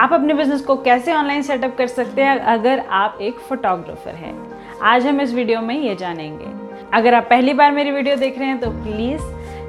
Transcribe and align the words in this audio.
आप 0.00 0.12
अपने 0.12 0.34
बिज़नेस 0.34 0.60
को 0.60 0.74
कैसे 0.76 1.12
ऑनलाइन 1.12 1.42
सेटअप 1.42 1.74
कर 1.78 1.86
सकते 1.86 2.22
हैं 2.22 2.38
अगर 2.40 2.78
आप 2.90 3.18
एक 3.20 3.38
फोटोग्राफर 3.38 4.14
हैं? 4.14 4.32
आज 4.82 5.06
हम 5.06 5.20
इस 5.20 5.32
वीडियो 5.34 5.60
में 5.60 5.74
ये 5.74 5.94
जानेंगे। 5.94 6.46
अगर 6.94 7.14
आप 7.14 7.26
पहली 7.30 7.54
बार 7.54 7.72
मेरी 7.72 7.90
वीडियो 7.90 8.16
देख 8.16 8.38
रहे 8.38 8.48
हैं 8.48 8.58
तो 8.60 8.70
प्लीज़ 8.70 9.22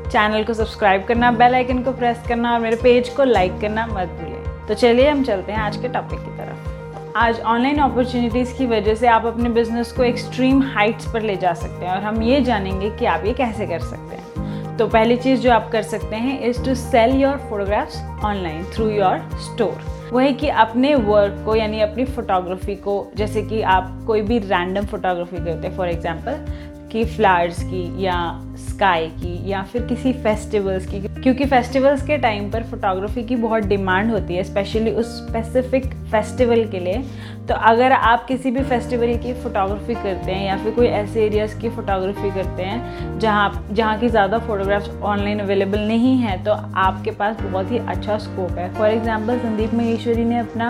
चैनल 0.09 0.43
को 0.43 0.53
सब्सक्राइब 0.53 1.03
करना 1.03 1.31
बेल 1.31 1.55
आइकन 1.55 1.83
को 1.83 1.91
प्रेस 1.91 2.23
करना 2.27 2.53
और 2.53 2.59
मेरे 2.59 2.75
पेज 2.75 3.09
को 3.09 3.23
लाइक 3.23 3.59
करना 3.61 3.85
मत 3.87 4.15
भूलें। 4.21 4.65
तो 4.67 4.73
चलिए 4.73 5.09
हम 5.09 5.23
चलते 5.23 5.51
हैं 5.51 5.59
आज 5.59 5.77
के 5.77 5.87
टॉपिक 5.87 6.19
की 6.19 6.37
तरफ़। 6.37 7.17
आज 7.17 7.41
ऑनलाइन 7.41 7.79
अपॉर्चुनिटीज़ 7.81 8.57
की 8.57 8.65
वजह 8.67 8.95
से 8.95 9.07
आप 9.07 9.25
अपने 9.25 9.49
बिज़नेस 9.49 9.91
को 9.91 10.03
एक्सट्रीम 10.03 10.63
हाइट्स 10.73 11.13
पर 11.13 11.21
ले 11.21 11.35
जा 11.37 11.53
सकते 11.53 11.85
हैं 11.85 11.91
और 11.91 12.03
हम 12.03 12.23
ये 12.23 12.41
जानेंगे 12.41 12.89
कि 12.89 13.05
आप 13.05 13.25
ये 13.25 13.33
कैसे 13.33 13.67
कर 13.67 13.79
सकते 13.79 14.15
हैं। 14.15 14.77
तो 14.77 14.87
पहली 14.87 15.17
चीज़ 15.17 15.41
जो 15.41 15.51
आप 15.51 15.69
कर 15.71 15.81
सकते 15.83 16.15
हैं 16.15 16.41
is 16.41 16.65
to 16.65 16.75
sell 16.75 17.21
your 17.21 17.47
photographs 17.49 18.03
online 18.23 18.65
through 18.73 18.89
your 18.89 19.29
store 19.39 19.99
वही 20.11 20.33
कि 20.33 20.47
अपने 20.49 20.93
वर्क 20.95 21.41
को, 21.45 21.55
यानी 21.55 21.79
अपनी 21.81 22.05
फोटोग्राफी 22.05 22.75
को, 22.75 23.11
जैसे 23.15 23.41
कि 23.41 23.61
आप 23.61 24.03
कोई 24.07 24.21
भी 24.21 24.39
रैंडम 24.39 24.85
फोटोग्राफी 24.85 25.37
करते 25.37 25.67
हैं 25.67 25.75
फॉर 25.77 25.89
एग्ज़ाम्पल 25.89 26.45
कि 26.91 27.03
फ्लावर्स 27.05 27.61
की 27.63 28.03
या 28.03 28.15
स्काई 28.59 29.07
की 29.09 29.49
या 29.49 29.61
फिर 29.63 29.85
किसी 29.87 30.11
फेस्टिवल्स 30.13 30.85
की, 30.85 30.99
क्योंकि 30.99 31.45
फेस्टिवल्स 31.45 32.05
के 32.07 32.17
टाइम 32.17 32.49
पर 32.51 32.63
फोटोग्राफी 32.63 33.23
की 33.23 33.35
बहुत 33.35 33.63
डिमांड 33.63 34.11
होती 34.11 34.35
है 34.35 34.43
स्पेशली 34.43 34.91
उस 34.91 35.17
स्पेसिफिक 35.17 35.85
फेस्टिवल 36.11 36.65
के 36.65 36.79
लिए। 36.79 37.03
तो 37.51 37.55
अगर 37.67 37.91
आप 37.91 38.23
किसी 38.25 38.51
भी 38.51 38.61
फेस्टिवल 38.63 39.13
की 39.23 39.33
फ़ोटोग्राफी 39.35 39.93
करते 39.93 40.31
हैं 40.31 40.45
या 40.45 40.55
फिर 40.57 40.73
कोई 40.73 40.85
ऐसे 40.87 41.25
एरियाज़ 41.25 41.57
की 41.61 41.69
फ़ोटोग्राफी 41.69 42.29
करते 42.31 42.63
हैं 42.63 43.19
जहाँ 43.19 43.65
जहाँ 43.71 43.97
की 43.99 44.09
ज़्यादा 44.09 44.37
फ़ोटोग्राफ्स 44.39 44.89
ऑनलाइन 45.03 45.39
अवेलेबल 45.39 45.79
नहीं 45.87 46.15
है 46.17 46.37
तो 46.43 46.51
आपके 46.51 47.11
पास 47.11 47.41
बहुत 47.41 47.71
ही 47.71 47.77
अच्छा 47.77 48.17
स्कोप 48.17 48.51
है। 48.57 48.73
फॉर 48.75 48.87
एग्ज़ाम्पल 48.89 49.39
संदीप 49.39 49.73
महेश्वरी 49.73 50.25
ने 50.25 50.37
अपना 50.39 50.69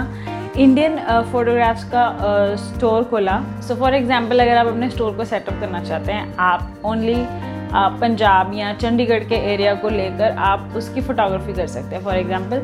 इंडियन 0.57 0.97
फोटोग्राफ्स 1.31 1.83
uh, 1.83 1.91
का 1.91 2.55
स्टोर 2.55 3.03
uh, 3.03 3.09
खोला। 3.09 3.39
सो 3.67 3.75
फॉर 3.75 3.95
एग्ज़ाम्पल 3.95 4.39
अगर 4.39 4.57
आप 4.57 4.67
अपने 4.67 4.89
स्टोर 4.89 5.15
को 5.17 5.25
सेटअप 5.25 5.59
करना 5.59 5.83
चाहते 5.83 6.11
हैं 6.11 6.35
आप 6.39 6.81
ओनली 6.85 7.15
uh, 7.15 8.01
पंजाब 8.01 8.53
या 8.55 8.73
चंडीगढ़ 8.75 9.27
के 9.29 9.43
एरिया 9.53 9.75
को 9.75 9.89
लेकर 9.91 10.35
आप 10.49 10.73
उसकी 10.77 11.01
फ़ोटोग्राफी 11.01 11.53
कर 11.53 11.67
सकते 11.67 11.95
हैं। 11.95 12.03
For 12.03 12.15
example 12.15 12.63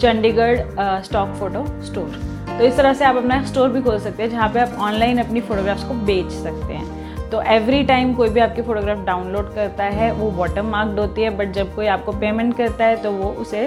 Chandigarh 0.00 0.60
stock 1.04 1.34
photo 1.38 1.66
store 1.82 2.20
तो 2.62 2.66
इस 2.66 2.76
तरह 2.76 2.92
से 2.94 3.04
आप 3.04 3.16
अपना 3.16 3.42
स्टोर 3.44 3.68
भी 3.68 3.80
खोल 3.82 3.98
सकते 4.00 4.22
हैं, 4.22 4.28
जहाँ 4.30 4.48
पे 4.48 4.60
आप 4.60 4.74
ऑनलाइन 4.80 5.18
अपनी 5.18 5.40
फ़ोटोग्राफ्स 5.40 5.84
को 5.84 5.94
बेच 6.06 6.30
सकते 6.32 6.72
हैं। 6.72 7.30
तो 7.30 7.40
एवरी 7.52 7.82
टाइम 7.84 8.12
कोई 8.14 8.28
भी 8.28 8.40
आपकी 8.40 8.62
फ़ोटोग्राफ 8.62 8.98
डाउनलोड 9.06 9.52
करता 9.54 9.84
है, 9.86 10.10
वो 10.12 10.30
वाटर 10.30 10.62
मार्क्ड 10.62 10.98
होती 10.98 11.22
है 11.22 11.30
बट 11.36 11.52
जब 11.52 11.74
कोई 11.74 11.86
आपको 11.86 12.12
पेमेंट 12.14 12.56
करता 12.56 12.84
है 12.84 12.96
तो 13.02 13.12
वो 13.12 13.30
उसे 13.42 13.64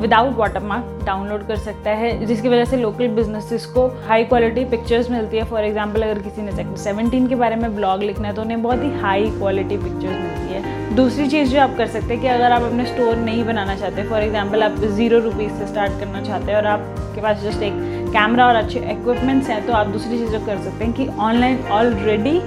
विदाउट 0.00 0.36
वाटर 0.36 0.62
मार्क 0.62 1.04
डाउनलोड 1.06 1.46
कर 1.48 1.56
सकता 1.58 1.90
है, 1.92 2.26
जिसकी 2.26 2.48
वजह 2.48 2.64
से 2.64 2.76
लोकल 2.76 3.08
बिजनेसेस 3.14 3.66
को 3.66 3.86
हाई 4.08 4.24
क्वालिटी 4.24 4.64
पिक्चर्स 4.66 5.10
मिलती 5.10 5.36
है। 5.36 5.44
फॉर 5.46 5.64
एग्जांपल 5.64 6.02
अगर 6.02 6.22
किसी 6.22 6.42
ने 6.42 6.52
सेक्टर 6.52 6.76
सेवनटीन 6.78 7.28
के 7.28 7.34
बारे 7.36 7.56
में 7.56 7.74
ब्लॉग 7.76 8.02
लिखना 8.02 8.28
है 8.28 8.34
तो 8.34 8.42
उन्हें 8.42 8.62
बहुत 8.62 8.82
ही 8.82 8.90
हाई 9.00 9.30
क्वालिटी 9.30 9.76
पिक्चर्स 9.78 10.18
मिलती 10.18 10.54
है। 10.54 10.94
दूसरी 10.96 11.28
चीज़ 11.28 11.52
जो 11.52 11.60
आप 11.60 11.76
कर 11.78 11.86
सकते 11.88 12.14
हैं 12.14 12.22
कि 12.22 12.28
अगर 12.28 12.52
आप 12.52 12.62
अपने 12.62 12.86
स्टोर 12.86 13.16
नहीं 13.18 13.44
बनाना 13.44 13.76
चाहते 13.76 14.08
फॉर 14.08 14.22
एग्ज़ाम्पल 14.22 14.62
आप 14.62 14.80
ज़ीरो 14.88 15.18
रुपीज़ 15.20 15.52
से 15.52 15.66
स्टार्ट 15.66 16.00
करना 16.00 16.22
चाहते 16.22 16.52
हैं 16.52 16.58
और 16.58 16.66
आपके 17.10 17.22
पास 17.22 17.40
जस्ट 17.42 17.62
एक 17.62 17.72
कैमरा 18.14 18.46
और 18.46 18.54
अच्छे 18.54 18.78
इक्विपमेंट्स 18.90 19.48
हैं 19.48 19.66
तो 19.66 19.72
आप 19.72 19.86
दूसरी 19.86 20.18
चीज़ 20.18 20.32
कर 20.46 20.58
सकते 20.58 20.84
हैं 20.84 20.92
कि 20.94 21.06
ऑनलाइन 21.20 21.64
ऑलरेडी 21.72 22.40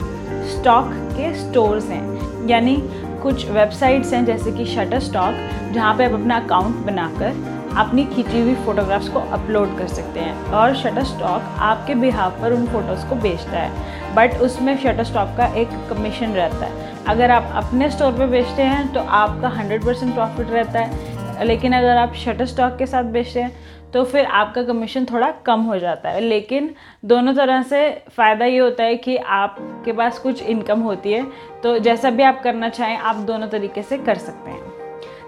स्टॉक 0.52 0.92
के 1.16 1.33
स्टोर्स 1.39 1.89
हैं। 1.89 2.47
यानी 2.47 2.75
कुछ 3.23 3.50
वेबसाइट्स 3.50 4.14
हैं, 4.14 4.23
जैसे 4.25 4.52
कि 4.52 4.66
शटर 4.66 5.00
स्टॉक 5.00 5.73
जहाँ 5.73 5.95
पे 5.97 6.05
आप 6.05 6.14
अपना 6.14 6.38
अकाउंट 6.38 6.86
बनाकर 6.86 7.52
अपनी 7.78 8.03
खींची 8.05 8.42
हुई 8.42 8.55
फ़ोटोग्राफ्स 8.55 9.08
को 9.09 9.20
अपलोड 9.33 9.78
कर 9.78 9.88
सकते 9.88 10.20
हैं। 10.20 10.52
और 10.53 10.75
शटर 10.75 11.03
स्टॉक 11.03 11.55
आपके 11.61 11.95
बिहाव 11.95 12.31
पर 12.42 12.53
उन 12.53 12.66
फ़ोटोज़ 12.67 13.05
को 13.08 13.16
बेचता 13.22 13.59
है। 13.59 14.16
बट 14.16 14.42
उसमें 14.42 14.77
शटर 14.77 15.03
स्टॉक 15.03 15.36
का 15.38 15.45
एक 15.55 15.70
कमीशन 15.89 16.31
रहता 16.31 16.66
है। 16.66 16.92
अगर 17.08 17.31
आप 17.31 17.52
अपने 17.55 17.89
स्टोर 17.92 18.11
पे 18.11 18.26
बेचते 18.27 18.64
हैं 18.64 18.93
तो 18.93 18.99
आपका 19.14 19.48
हंड्रेड 19.49 19.86
परसेंट 19.86 20.14
प्रॉफिट 20.14 20.52
रहता 20.52 20.80
है। 20.80 21.13
लेकिन 21.42 21.73
अगर 21.73 21.98
आप 21.98 22.14
शटर 22.16 22.45
स्टॉक 22.45 22.77
के 22.77 22.86
साथ 22.86 23.04
बेचते 23.04 23.42
हैं 23.42 23.92
तो 23.94 24.04
फिर 24.04 24.26
आपका 24.26 24.64
कमीशन 24.64 25.05
थोड़ा 25.05 25.30
कम 25.45 25.61
हो 25.61 25.77
जाता 25.80 26.10
है। 26.10 26.20
लेकिन 26.20 26.73
दोनों 27.05 27.33
तरह 27.33 27.61
से 27.64 27.89
फ़ायदा 28.11 28.45
ये 28.45 28.58
होता 28.58 28.83
है 28.83 28.95
कि 28.98 29.17
आपके 29.17 29.92
पास 29.92 30.20
कुछ 30.20 30.42
इनकम 30.44 30.80
होती 30.80 31.14
है 31.14 31.26
तो 31.64 31.77
जैसा 31.80 32.10
भी 32.10 32.23
आप 32.23 32.42
करना 32.44 32.70
चाहें, 32.70 32.98
आप 32.98 33.16
दोनों 33.17 33.48
तरीके 33.48 33.82
से 33.83 33.98
कर 33.98 34.17
सकते 34.17 34.52
हैं। 34.52 34.73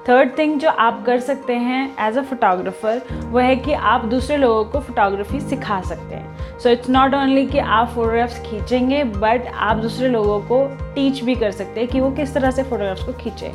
थर्ड 0.10 0.38
थिंग 0.38 0.60
जो 0.60 0.70
आप 0.70 1.02
कर 1.06 1.20
सकते 1.20 1.54
हैं 1.54 2.08
एज 2.08 2.18
अ 2.18 2.22
फोटोग्राफ़र 2.22 3.02
वो 3.32 3.40
है 3.40 3.56
कि 3.56 3.74
आप 3.74 4.04
दूसरे 4.06 4.36
लोगों 4.38 4.64
को 4.66 4.80
फोटोग्राफी 4.80 5.40
सिखा 5.42 5.80
सकते 5.82 6.16
हैं। 6.16 6.60
सो 6.60 6.70
इट्स 6.70 6.90
नॉट 6.90 7.14
ओनली 7.14 7.46
कि 7.48 7.60
आप 7.60 7.88
फोटोग्राफ्स 7.90 8.40
खींचेंगे 8.42 9.04
बट 9.04 9.48
आप 9.48 9.78
दूसरे 9.78 10.08
लोगों 10.08 10.40
को 10.42 10.64
टीच 10.96 11.22
भी 11.24 11.36
कर 11.36 11.52
सकते 11.52 11.80
हैं 11.80 11.90
कि 11.90 12.00
वो 12.00 12.12
किस 12.12 12.34
तरह 12.34 12.52
से 12.52 12.64
फ़ोटोग्राफ्स 12.64 13.04
को 13.04 13.14
खींचे। 13.14 13.52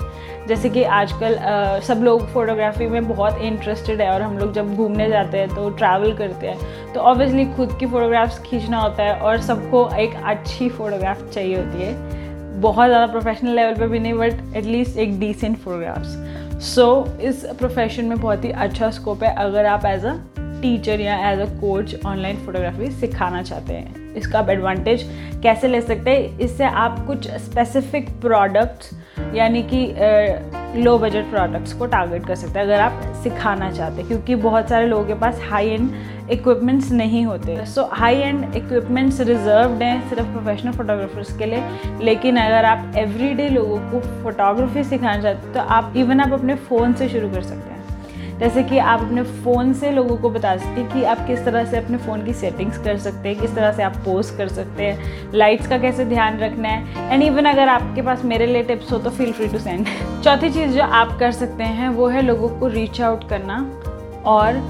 जैसे 0.48 0.68
कि 0.68 0.82
आजकल 0.82 1.34
uh, 1.34 1.80
सब 1.86 2.02
लोग 2.04 2.26
फोटोग्राफी 2.32 2.86
में 2.86 3.08
बहुत 3.08 3.38
इंटरेस्टेड 3.42 4.00
है 4.00 4.10
और 4.10 4.22
हम 4.22 4.38
लोग 4.38 4.52
जब 4.52 4.74
घूमने 4.76 5.08
जाते 5.08 5.38
हैं 5.38 5.54
तो 5.54 5.68
ट्रैवल 5.72 6.12
करते 6.16 6.46
हैं 6.46 6.92
तो 6.94 7.00
ऑब्वियसली 7.02 7.44
खुद 7.56 7.76
की 7.80 7.86
फ़ोटोग्राफ्स 7.86 8.38
खींचना 8.40 8.80
होता 8.80 9.02
है 9.02 9.14
और 9.14 9.40
सबको 9.42 9.88
एक 9.98 10.22
अच्छी 10.24 10.68
फ़ोटोग्राफ 10.68 11.28
चाहिए 11.30 11.56
होती 11.56 11.82
है। 11.82 12.18
बहुत 12.60 12.88
ज़्यादा 12.88 13.06
प्रोफेशनल 13.12 13.54
लेवल 13.56 13.74
पे 13.74 13.86
भी 13.88 13.98
नहीं 13.98 14.14
बट 14.14 14.56
एटलीस्ट 14.56 14.96
एक 14.98 15.18
डिसेंट 15.20 15.56
फोटोग्राफ्स 15.58 16.16
सो 16.60 16.82
so, 17.08 17.20
इस 17.20 17.44
प्रोफेशन 17.58 18.04
में 18.04 18.18
बहुत 18.20 18.44
ही 18.44 18.50
अच्छा 18.52 18.90
स्कोप 18.90 19.22
है 19.24 19.34
अगर 19.34 19.66
आप 19.66 19.84
एज 19.86 20.04
अ 20.04 20.12
टीचर 20.62 21.00
या 21.00 21.14
as 21.30 21.40
a 21.40 21.44
coach 21.60 21.94
online 22.06 22.36
photography 22.36 22.90
सिखाना 22.90 23.42
चाहते 23.42 23.72
हैं। 23.72 24.14
इसका 24.14 24.38
आप 24.38 24.50
एडवांटेज 24.50 25.02
कैसे 25.42 25.68
ले 25.68 25.80
सकते 25.80 26.10
हैं? 26.10 26.38
इससे 26.38 26.64
आप 26.64 27.06
कुछ 27.06 27.28
स्पेसिफिक 27.40 28.10
प्रोडक्ट्स 28.20 28.90
यानी 29.34 29.62
कि 29.72 29.86
लो 30.82 30.98
बजट 30.98 31.30
प्रोडक्ट्स 31.30 31.72
को 31.72 31.86
टारगेट 31.86 32.26
कर 32.26 32.34
सकते 32.34 32.58
हैं 32.58 32.66
अगर 32.66 32.80
आप 32.80 33.02
सिखाना 33.22 33.70
चाहते 33.70 33.96
हैं 33.96 34.06
क्योंकि 34.08 34.34
बहुत 34.34 34.68
सारे 34.68 34.86
लोगों 34.86 35.04
के 35.04 35.14
पास 35.14 35.40
हाई 35.50 35.68
एंड 35.68 35.90
इक्विपमेंट्स 36.30 36.90
नहीं 36.92 37.24
होते। 37.26 37.64
So 37.66 37.88
high 37.92 38.16
end 38.16 38.54
equipments 38.56 39.20
reserved 39.20 39.82
हैं 39.82 40.08
सिर्फ़ 40.10 40.28
प्रोफेशनल 40.28 40.72
फोटोग्राफर्स 40.72 41.36
के 41.38 41.46
लिए। 41.46 41.62
लेकिन 42.02 42.36
अगर 42.36 42.64
आप 42.64 42.92
एवरीडे 42.98 43.48
लोगों 43.48 43.78
को 43.90 44.00
फोटोग्राफी 44.22 44.84
सिखाना 44.84 45.20
चाहते 45.22 45.46
हैं 45.46 45.54
तो 45.54 45.60
आप 45.74 45.92
इवन 45.96 46.20
आप 46.20 46.32
अपने 46.32 46.54
फ़ोन 46.68 46.92
से 46.92 47.08
शुरू 47.08 47.30
कर 47.30 47.42
सकते 47.42 47.70
हैं। 47.70 47.78
जैसे 48.38 48.62
कि 48.62 48.78
आप 48.78 49.00
अपने 49.00 49.22
फ़ोन 49.22 49.72
से 49.72 49.90
लोगों 49.90 50.16
को 50.16 50.28
बता 50.30 50.56
सकते 50.56 50.80
हैं 50.80 50.92
कि 50.92 51.02
आप 51.04 51.26
किस 51.26 51.44
तरह 51.44 51.64
से 51.64 51.76
अपने 51.76 51.96
फ़ोन 51.98 52.24
की 52.24 52.32
सेटिंग्स 52.34 52.78
कर 52.78 52.98
सकते 52.98 53.28
हैं 53.28 53.38
किस 53.40 53.54
तरह 53.54 53.72
से 53.72 53.82
आप 53.82 53.96
पोस्ट 53.96 54.36
कर 54.36 54.48
सकते 54.48 54.84
हैं 54.84 55.32
लाइट्स 55.34 55.66
का 55.66 55.78
कैसे 55.78 56.04
ध्यान 56.04 56.38
रखना 56.38 56.68
है। 56.68 57.12
एंड 57.12 57.22
इवन 57.22 57.44
अगर 57.44 57.68
आपके 57.68 58.02
पास 58.02 58.24
मेरे 58.24 58.46
लिए 58.46 58.62
टिप्स 58.62 58.92
हो 58.92 58.98
तो 58.98 59.10
फील 59.10 59.32
फ्री 59.32 59.48
टू 59.48 59.58
सेंड 59.58 59.86
चौथी 60.24 60.50
चीज़ 60.50 60.76
जो 60.76 60.82
आप 60.82 61.16
कर 61.20 61.32
सकते 61.32 61.64
हैं 61.64 61.88
वो 61.88 62.08
है 62.08 62.22
लोगों 62.22 62.48
को 62.60 62.68
रीच 62.68 63.00
आउट 63.00 63.28
करना 63.28 63.58
और 64.26 64.62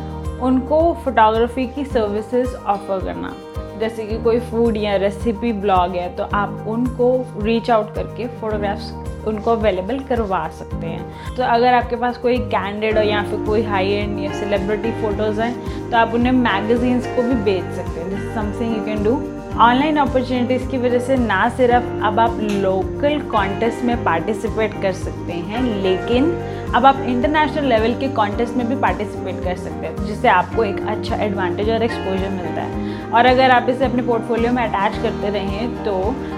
उनको 0.43 0.81
फोटोग्राफी 1.05 1.67
की 1.67 1.85
सर्विसेज़ 1.85 2.55
ऑफ़र 2.57 3.05
करना। 3.05 3.35
जैसे 3.81 4.07
कि 4.07 4.19
कोई 4.23 4.39
फ़ूड 4.41 4.77
या 4.77 4.97
रेसिपी 4.97 5.53
ब्लॉग 5.61 5.95
है 5.97 6.09
तो 6.17 6.25
आप 6.35 6.65
उनको 6.69 7.09
रीच 7.43 7.71
आउट 7.71 7.95
करके 7.95 8.27
फ़ोटोग्राफ्स 8.41 8.93
उनको 9.29 9.51
अवेलेबल 9.51 9.99
करवा 10.09 10.47
सकते 10.49 10.87
हैं। 10.87 11.35
तो 11.37 11.43
अगर 11.45 11.75
आपके 11.75 11.97
पास 11.97 12.17
कोई 12.19 12.39
कैंडिड 12.55 12.99
हो 12.99 13.03
या 13.05 13.23
फिर 13.23 13.45
कोई 13.47 13.63
हाई 13.63 13.91
एंड 13.91 14.19
या 14.21 14.33
सेलिब्रिटी 14.33 14.93
फ़ोटोज़ 15.03 15.41
हैं 15.41 15.91
तो 15.91 15.97
आप 15.97 16.15
उन्हें 16.15 16.33
मैगज़ीन्स 16.33 17.07
को 17.07 17.23
भी 17.23 17.35
बेच 17.45 17.65
सकते 17.75 18.01
हैं। 18.01 18.09
This 18.11 18.35
something 18.35 18.77
you 18.77 18.85
can 18.85 19.05
do 19.05 19.17
online 19.53 19.97
opportunities 19.97 20.67
की 20.71 20.79
वजह 20.79 20.99
से 20.99 21.17
ना 21.17 21.49
सिर्फ़ 21.49 21.85
अब 22.05 22.19
आप 22.21 22.39
लोकल 22.43 23.19
कॉन्टेस्ट 23.31 23.85
में 23.85 24.03
पार्टिसिपेट 24.05 24.81
कर 24.83 24.93
सकते 24.95 25.33
हैं, 25.33 25.63
लेकिन 25.83 26.31
अब 26.75 26.87
आप 26.87 27.01
इंटरनेशनल 27.01 27.65
लेवल 27.65 27.95
के 28.01 28.09
कॉन्टेस्ट 28.15 28.55
में 28.57 28.67
भी 28.69 28.77
पार्टिसिपेट 28.77 29.43
कर 29.45 29.57
सकते 29.57 29.87
हैं, 29.87 30.07
जिससे 30.07 30.29
आपको 30.29 30.65
एक 30.65 30.81
अच्छा 30.89 31.17
एडवांटेज 31.17 31.71
और 31.71 31.83
एक्सपोजर 31.83 32.31
मिलता 32.31 32.63
है। 32.63 33.11
और 33.11 33.27
अगर 33.27 33.51
आप 33.51 33.69
इसे 33.69 33.85
अपने 33.85 34.03
पोर्टफोलियो 34.03 34.53
में 34.53 34.63
अटैच 34.63 35.03
करते 35.03 35.31
रहें 35.31 35.85
तो 35.85 35.95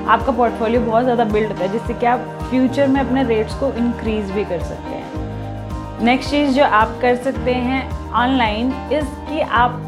आपका 0.08 0.32
पोर्टफोलियो 0.32 0.80
बहुत 0.80 1.04
ज़्यादा 1.04 1.24
बिल्ड 1.26 1.48
होता 1.48 1.64
है, 1.64 1.72
जिससे 1.72 1.94
कि 1.94 2.06
आप 2.06 2.26
फ्यूचर 2.50 2.86
में 2.88 3.00
अपने 3.00 3.22
रेट्स 3.24 3.54
को 3.54 3.72
इंक्रीज़ 3.74 4.32
भी 4.32 4.44
कर 4.44 4.62
सकते 4.62 4.90
हैं। 4.90 6.04
नेक्स्ट 6.04 6.30
चीज़ 6.30 6.50
जो 6.50 6.64
आप 6.64 6.98
कर 7.02 7.16
सकते 7.24 7.54
हैं 7.54 7.88
ऑनलाइन 8.14 8.72
इज़ 8.92 9.04
कि 9.28 9.40
आप 9.40 9.80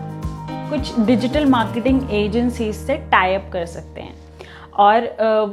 कुछ 0.70 0.98
डिजिटल 1.06 1.44
मार्केटिंग 1.46 2.12
एजेंसी 2.14 2.72
से 2.72 2.96
टाइप 3.10 3.50
कर 3.52 3.66
सकते 3.66 4.00
हैं। 4.00 4.14
और 4.78 5.06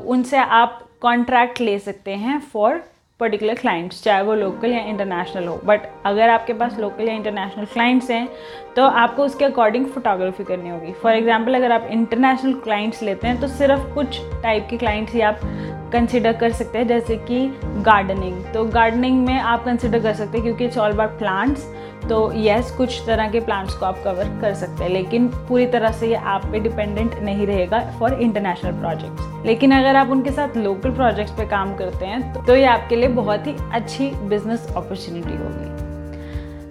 उनसे 0.08 0.38
आप 0.38 0.82
कॉन्ट्रैक्ट 1.02 1.62
ले 1.62 1.78
सकते 1.80 2.12
हैं 2.16 2.40
फॉर 2.54 2.82
पर्टिकुलर 3.20 3.56
क्लाइंट्स 3.56 4.04
चाहे 4.04 4.22
वो 4.24 4.34
लोकल 4.36 4.72
या 4.72 4.80
इंटरनेशनल 4.86 5.48
हो। 5.48 5.60
बट 5.66 5.82
अगर 6.06 6.30
आपके 6.30 6.54
पास 6.54 6.78
लोकल 6.80 7.08
या 7.08 7.14
इंटरनेशनल 7.14 7.66
क्लाइंट्स 7.66 8.10
हैं 8.12 8.28
तो 8.76 8.86
आपको 8.86 9.26
उसके 9.26 9.46
अकॉर्डिंग 9.46 9.86
फोटोग्राफी 9.86 10.44
करनी 10.44 10.70
होगी। 10.70 10.92
फॉर 10.94 11.14
एग्जांपल 11.14 11.56
अगर 11.56 11.72
आप 11.72 11.88
इंटरनेशनल 11.92 12.54
क्लाइंट्स 12.64 13.04
लेते 13.04 13.28
हैं 13.28 13.40
तो 13.42 13.48
सिर्फ़ 13.50 13.94
कुछ 13.94 14.20
टाइप 14.44 14.68
के 14.70 14.78
क्लाइंट्स 14.78 15.14
ही 15.14 15.22
आप 15.22 15.42
कंसिडर 15.92 16.34
कर 16.34 16.52
सकते 16.54 16.78
हैं, 16.78 16.88
जैसे 16.88 17.16
कि 17.30 17.46
गार्डनिंग 17.84 18.44
तो 18.54 18.64
गार्डनिंग 18.66 19.26
में 19.26 19.38
आप 19.38 19.66
कंसिडर 19.66 20.00
कर 20.00 20.14
सकते 20.14 20.38
हैं, 20.38 20.46
क्योंकि 20.46 20.66
इट्स 20.66 20.78
ऑल 20.78 20.92
अबाउट 20.92 21.18
प्लांट्स 21.20 21.66
तो 22.02 22.32
यस 22.36 22.72
कुछ 22.72 23.02
तरह 23.08 23.30
के 23.32 23.40
प्लांट्स 23.40 23.74
को 23.74 23.86
आप 23.86 24.02
कवर 24.04 24.30
कर 24.42 24.54
सकते 24.54 24.84
हैं, 24.84 24.90
लेकिन 24.92 25.28
पूरी 25.48 25.66
तरह 25.68 25.92
से 25.92 26.08
ये 26.08 26.16
आप 26.16 26.46
पे 26.52 26.60
डिपेंडेंट 26.60 27.20
नहीं 27.24 27.48
रहेगा 27.48 27.80
फॉर 28.00 28.14
इंटरनेशनल 28.14 28.80
प्रोजेक्ट्स 28.80 29.46
लेकिन 29.46 29.72
अगर 29.72 29.96
आप 29.96 30.10
उनके 30.12 30.32
साथ 30.32 30.58
लोकल 30.58 30.92
प्रोजेक्ट्स 30.92 31.34
पे 31.34 31.46
काम 31.50 31.76
करते 31.76 32.06
हैं 32.06 32.46
तो 32.46 32.56
ये 32.56 32.66
आपके 32.68 32.96
लिए 32.96 33.08
बहुत 33.12 33.48
ही 33.48 33.56
अच्छी 33.74 34.10
बिज़नेस 34.30 34.68
अपॉर्चुनिटी 34.68 35.38
होगी. 35.38 35.70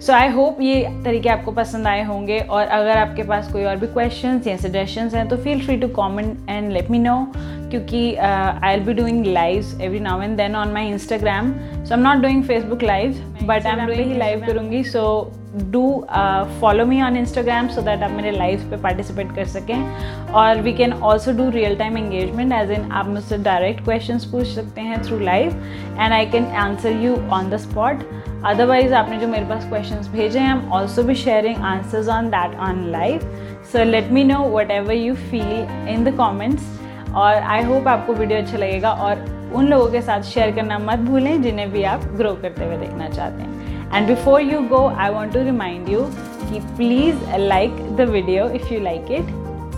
सो 0.01 0.13
आई 0.13 0.29
होप 0.29 0.61
ये 0.61 0.83
तरीके 1.05 1.29
आपको 1.29 1.51
पसंद 1.51 1.87
आए 1.87 2.03
होंगे, 2.03 2.39
और 2.39 2.65
अगर 2.67 2.97
आपके 2.97 3.23
पास 3.23 3.51
कोई 3.53 3.63
और 3.63 3.75
भी 3.75 3.87
क्वेश्चन 3.87 4.41
या 4.47 4.55
सजेशंस 4.57 5.13
हैं 5.15 5.27
तो 5.29 5.37
feel 5.37 5.65
free 5.65 5.77
to 5.77 5.87
comment 5.95 6.49
and 6.49 6.71
let 6.71 6.89
me 6.91 6.99
know 6.99 7.15
क्योंकि 7.71 8.15
I'll 8.73 8.79
be 8.85 8.93
doing 8.93 9.25
live 9.25 9.81
every 9.81 9.99
now 9.99 10.21
and 10.21 10.37
then 10.37 10.55
on 10.55 10.71
my 10.73 10.87
Instagram 10.87 11.53
so 11.83 11.93
am 11.93 12.01
not 12.01 12.21
doing 12.21 12.43
Facebook 12.43 12.83
live 12.83 13.21
but 13.43 13.65
I 13.65 13.79
am 13.79 13.85
doing 13.87 14.17
live 14.17 14.45
करूँगी. 14.47 14.83
So 14.83 15.31
do 15.71 15.83
follow 16.61 16.85
me 16.85 17.01
on 17.01 17.15
Instagram 17.17 17.67
so 17.67 17.81
that 17.81 18.03
आप 18.03 18.11
मेरे 18.11 18.31
live 18.31 18.59
पे 18.69 18.77
participate 18.81 19.35
कर 19.35 19.45
सकें. 19.45 19.75
और 20.33 20.61
we 20.61 20.73
can 20.73 20.93
also 20.93 21.31
do 21.37 21.49
real 21.51 21.75
time 21.77 21.97
engagement 21.97 22.53
as 22.53 22.71
in 22.71 22.91
आप 22.91 23.07
मुझसे 23.07 23.37
direct 23.43 23.83
question 23.83 24.19
पूछ 24.31 24.47
सकते 24.47 24.81
हैं 24.81 25.01
through 25.03 25.19
live 25.19 25.63
and 25.99 26.13
I 26.13 26.25
can 26.25 26.45
answer 26.65 27.01
you 27.03 27.15
on 27.31 27.49
the 27.49 27.57
spot 27.57 28.03
otherwise 28.45 28.93
आपने 28.93 29.17
जो 29.19 29.27
मेरे 29.27 29.45
पास 29.45 29.67
क्वेश्चन 29.69 30.11
भेजे 30.11 30.39
हैं 30.39 30.47
आई 30.47 30.59
एम 30.59 30.71
ऑल्सो 30.73 31.03
भी 31.03 31.15
sharing 31.15 31.63
answers 31.65 32.07
on 32.09 32.29
that 32.29 32.57
on 32.59 32.83
live 32.91 33.29
so 33.71 33.83
let 33.83 34.11
me 34.11 34.23
know 34.23 34.39
whatever 34.71 34.93
you 34.93 35.15
feel 35.15 35.89
in 35.89 36.03
the 36.03 36.15
comments 36.17 36.80
और 37.15 37.35
I 37.35 37.63
hope 37.63 37.87
आपको 37.87 38.13
video 38.13 38.39
अच्छा 38.39 38.57
लगेगा 38.57 38.91
और 39.05 39.25
उन 39.55 39.67
लोगों 39.67 39.87
के 39.91 40.01
साथ 40.01 40.21
शेयर 40.23 40.55
करना 40.55 40.77
मत 40.79 40.99
भूलें 41.09 41.41
जिन्हें 41.41 41.71
भी 41.71 41.83
आप 41.83 42.03
ग्रो 42.17 42.33
करते 42.41 42.65
हुए 42.65 42.77
देखना 42.77 43.09
चाहते 43.09 43.43
हैं. 43.43 43.95
And 43.95 44.07
before 44.07 44.41
you 44.41 44.61
go 44.67 44.85
I 44.87 45.09
want 45.09 45.33
to 45.33 45.43
remind 45.43 45.89
you 45.89 46.01
कि 46.51 46.59
please 46.77 47.37
like 47.37 47.71
the 47.97 48.09
video 48.09 48.49
if 48.49 48.73
you 48.73 48.79
like 48.81 49.11
it 49.11 49.29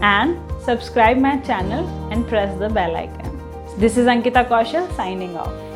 and 0.03 0.35
subscribe 0.65 1.21
my 1.21 1.37
channel 1.47 2.11
and 2.13 2.25
press 2.29 2.57
the 2.59 2.71
bell 2.71 2.95
icon 2.95 3.79
this 3.79 3.97
is 3.97 4.09
Ankita 4.09 4.43
Kaushal 4.43 4.87
signing 4.97 5.35
off 5.37 5.72